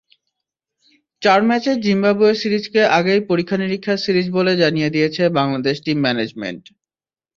[1.21, 6.63] চার ম্যাচের জিম্বাবুয়ে সিরিজকে আগেই পরীক্ষা-নিরীক্ষার সিরিজ বলে জানিয়ে দিয়েছে বাংলাদেশ টিম ম্যানেজমেন্ট।